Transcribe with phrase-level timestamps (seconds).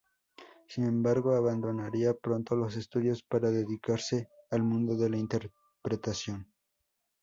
[0.67, 6.47] Sin embargo, abandonaría pronto los estudios para dedicarse al mundo de la interpretación.